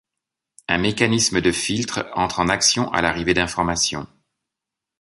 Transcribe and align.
Un 0.67 0.79
mécanisme 0.79 1.41
de 1.41 1.51
filtre 1.51 2.09
entre 2.15 2.39
en 2.39 2.49
action 2.49 2.91
à 2.91 3.03
l’arrivée 3.03 3.35
d’informations. 3.35 4.07